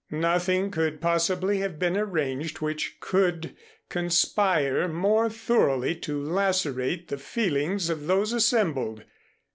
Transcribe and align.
Nothing 0.09 0.71
could 0.71 0.99
possibly 0.99 1.59
have 1.59 1.77
been 1.77 1.95
arranged 1.95 2.57
which 2.59 2.99
could 2.99 3.55
conspire 3.87 4.87
more 4.87 5.29
thoroughly 5.29 5.93
to 5.97 6.19
lacerate 6.19 7.09
the 7.09 7.19
feelings 7.19 7.87
of 7.87 8.07
those 8.07 8.33
assembled. 8.33 9.03